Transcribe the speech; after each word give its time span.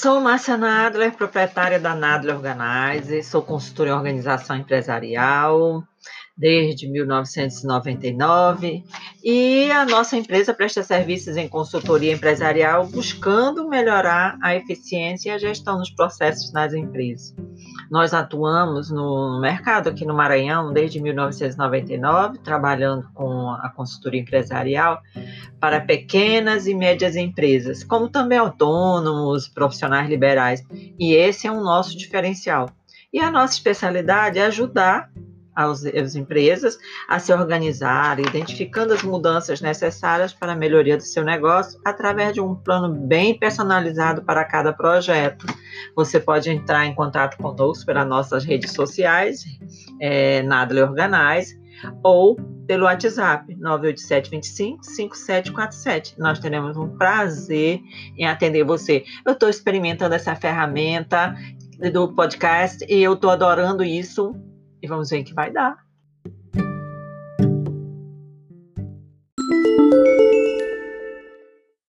Sou 0.00 0.20
Márcia 0.20 0.56
Nadler, 0.56 1.16
proprietária 1.16 1.80
da 1.80 1.92
Nadler 1.92 2.36
Organize, 2.36 3.20
sou 3.24 3.42
consultora 3.42 3.90
em 3.90 3.94
organização 3.94 4.54
empresarial 4.54 5.82
desde 6.36 6.88
1999 6.88 8.84
e 9.24 9.68
a 9.72 9.84
nossa 9.84 10.16
empresa 10.16 10.54
presta 10.54 10.84
serviços 10.84 11.36
em 11.36 11.48
consultoria 11.48 12.12
empresarial 12.12 12.86
buscando 12.86 13.68
melhorar 13.68 14.38
a 14.40 14.54
eficiência 14.54 15.30
e 15.30 15.32
a 15.32 15.38
gestão 15.38 15.78
dos 15.78 15.90
processos 15.90 16.52
nas 16.52 16.72
empresas. 16.72 17.34
Nós 17.90 18.12
atuamos 18.12 18.90
no 18.90 19.40
mercado 19.40 19.88
aqui 19.88 20.04
no 20.04 20.14
Maranhão 20.14 20.72
desde 20.72 21.00
1999, 21.00 22.38
trabalhando 22.38 23.08
com 23.14 23.50
a 23.50 23.70
consultoria 23.70 24.20
empresarial 24.20 25.00
para 25.58 25.80
pequenas 25.80 26.66
e 26.66 26.74
médias 26.74 27.16
empresas, 27.16 27.82
como 27.82 28.08
também 28.08 28.38
autônomos, 28.38 29.48
profissionais 29.48 30.08
liberais. 30.08 30.62
E 30.98 31.14
esse 31.14 31.46
é 31.46 31.50
o 31.50 31.62
nosso 31.62 31.96
diferencial. 31.96 32.68
E 33.12 33.20
a 33.20 33.30
nossa 33.30 33.54
especialidade 33.54 34.38
é 34.38 34.44
ajudar 34.44 35.10
as, 35.58 35.84
as 35.84 36.14
empresas 36.14 36.78
a 37.08 37.18
se 37.18 37.32
organizar, 37.32 38.20
identificando 38.20 38.94
as 38.94 39.02
mudanças 39.02 39.60
necessárias 39.60 40.32
para 40.32 40.52
a 40.52 40.56
melhoria 40.56 40.96
do 40.96 41.02
seu 41.02 41.24
negócio 41.24 41.80
através 41.84 42.32
de 42.32 42.40
um 42.40 42.54
plano 42.54 42.88
bem 42.88 43.36
personalizado 43.36 44.22
para 44.22 44.44
cada 44.44 44.72
projeto. 44.72 45.46
Você 45.96 46.20
pode 46.20 46.48
entrar 46.48 46.86
em 46.86 46.94
contato 46.94 47.36
conosco 47.38 47.84
pelas 47.86 48.06
nossas 48.06 48.44
redes 48.44 48.72
sociais, 48.72 49.44
é, 50.00 50.42
Nadler 50.44 50.88
Organize, 50.88 51.58
ou 52.04 52.36
pelo 52.68 52.84
WhatsApp 52.84 53.52
98725 53.56 54.84
5747. 54.84 56.14
Nós 56.18 56.38
teremos 56.38 56.76
um 56.76 56.96
prazer 56.96 57.80
em 58.16 58.26
atender 58.26 58.62
você. 58.62 59.04
Eu 59.26 59.32
estou 59.32 59.48
experimentando 59.48 60.14
essa 60.14 60.36
ferramenta 60.36 61.34
do 61.92 62.14
podcast 62.14 62.84
e 62.88 63.02
eu 63.02 63.14
estou 63.14 63.30
adorando 63.30 63.82
isso 63.82 64.34
e 64.82 64.86
vamos 64.86 65.10
ver 65.10 65.24
que 65.24 65.34
vai 65.34 65.50
dar. 65.50 65.87